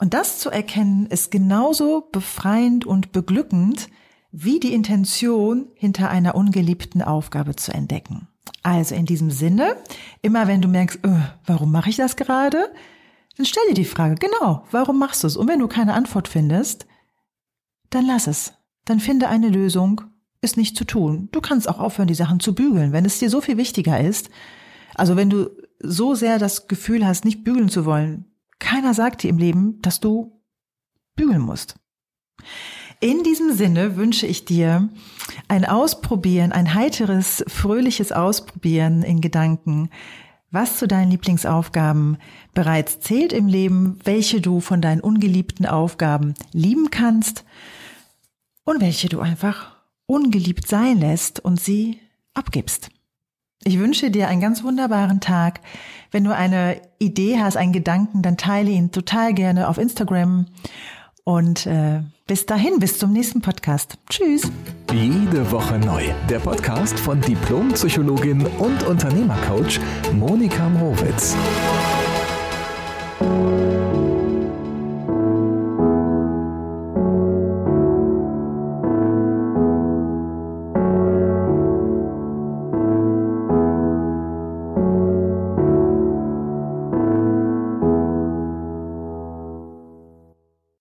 Und 0.01 0.15
das 0.15 0.39
zu 0.39 0.49
erkennen 0.49 1.07
ist 1.07 1.31
genauso 1.31 2.09
befreiend 2.11 2.87
und 2.87 3.13
beglückend, 3.13 3.91
wie 4.33 4.59
die 4.59 4.73
Intention 4.73 5.69
hinter 5.75 6.09
einer 6.09 6.35
ungeliebten 6.35 7.03
Aufgabe 7.03 7.55
zu 7.55 7.73
entdecken. 7.75 8.27
Also 8.63 8.95
in 8.95 9.05
diesem 9.05 9.31
Sinne, 9.31 9.77
immer 10.23 10.49
wenn 10.49 10.63
du 10.63 10.69
merkst, 10.69 11.01
öh, 11.05 11.21
warum 11.45 11.71
mache 11.71 11.91
ich 11.91 11.97
das 11.97 12.17
gerade, 12.17 12.73
dann 13.37 13.45
stell 13.45 13.63
dir 13.69 13.75
die 13.75 13.85
Frage, 13.85 14.15
genau, 14.15 14.65
warum 14.71 14.99
machst 14.99 15.23
du 15.23 15.27
es? 15.27 15.37
Und 15.37 15.49
wenn 15.49 15.59
du 15.59 15.69
keine 15.69 15.93
Antwort 15.93 16.29
findest, 16.29 16.87
dann 17.91 18.07
lass 18.07 18.27
es. 18.27 18.55
Dann 18.87 19.01
finde 19.01 19.29
eine 19.29 19.51
Lösung, 19.51 20.01
ist 20.41 20.57
nicht 20.57 20.79
zu 20.79 20.85
tun. 20.85 21.29
Du 21.31 21.43
kannst 21.43 21.69
auch 21.69 21.79
aufhören, 21.79 22.09
die 22.09 22.15
Sachen 22.15 22.41
zu 22.41 22.55
bügeln, 22.55 22.93
wenn 22.93 23.05
es 23.05 23.19
dir 23.19 23.29
so 23.29 23.43
viel 23.43 23.59
wichtiger 23.59 24.01
ist. 24.01 24.31
Also 24.95 25.17
wenn 25.17 25.29
du 25.29 25.51
so 25.79 26.15
sehr 26.15 26.39
das 26.39 26.69
Gefühl 26.69 27.07
hast, 27.07 27.27
nicht 27.27 27.45
bügeln 27.45 27.69
zu 27.69 27.85
wollen, 27.85 28.30
keiner 28.61 28.95
sagt 28.95 29.23
dir 29.23 29.31
im 29.31 29.39
Leben, 29.39 29.83
dass 29.83 29.99
du 29.99 30.41
bügeln 31.17 31.41
musst. 31.41 31.75
In 33.01 33.23
diesem 33.23 33.53
Sinne 33.53 33.97
wünsche 33.97 34.27
ich 34.27 34.45
dir 34.45 34.91
ein 35.49 35.65
Ausprobieren, 35.65 36.53
ein 36.53 36.75
heiteres, 36.75 37.43
fröhliches 37.49 38.13
Ausprobieren 38.13 39.03
in 39.03 39.21
Gedanken, 39.21 39.91
was 40.51 40.79
zu 40.79 40.87
deinen 40.87 41.11
Lieblingsaufgaben 41.11 42.19
bereits 42.55 43.01
zählt 43.01 43.33
im 43.33 43.47
Leben, 43.47 43.99
welche 44.05 44.41
du 44.41 44.61
von 44.61 44.83
deinen 44.83 45.01
ungeliebten 45.01 45.67
Aufgaben 45.67 46.35
lieben 46.53 46.91
kannst 46.91 47.45
und 48.65 48.81
welche 48.81 49.09
du 49.09 49.21
einfach 49.21 49.77
ungeliebt 50.07 50.67
sein 50.67 50.99
lässt 50.99 51.41
und 51.41 51.61
sie 51.61 52.01
abgibst. 52.35 52.91
Ich 53.63 53.79
wünsche 53.79 54.11
dir 54.11 54.29
einen 54.29 54.41
ganz 54.41 54.65
wunderbaren 54.65 55.21
Tag. 55.21 55.61
Wenn 56.11 56.25
du 56.25 56.35
eine 56.35 56.81
Idee 56.99 57.39
hast, 57.41 57.59
einen 57.59 57.73
Gedanken, 57.73 58.23
dann 58.23 58.39
teile 58.39 58.71
ihn 58.71 58.91
total 58.91 59.35
gerne 59.35 59.69
auf 59.69 59.77
Instagram. 59.77 60.47
Und 61.25 61.67
äh, 61.67 62.01
bis 62.27 62.47
dahin, 62.47 62.79
bis 62.79 62.99
zum 62.99 63.13
nächsten 63.13 63.43
Podcast. 63.43 63.99
Tschüss. 64.09 64.51
Jede 64.91 65.51
Woche 65.53 65.79
neu. 65.79 66.05
Der 66.31 66.39
Podcast 66.39 66.99
von 66.99 67.21
Diplompsychologin 67.21 68.47
und 68.47 68.83
Unternehmercoach 68.85 69.79
Monika 70.15 70.71
Mrowitz. 70.71 71.37